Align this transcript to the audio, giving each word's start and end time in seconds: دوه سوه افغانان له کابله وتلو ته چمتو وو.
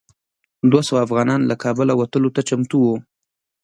دوه 0.71 0.81
سوه 0.87 0.99
افغانان 1.05 1.41
له 1.49 1.55
کابله 1.63 1.93
وتلو 1.95 2.29
ته 2.35 2.41
چمتو 2.49 2.77
وو. 2.83 2.95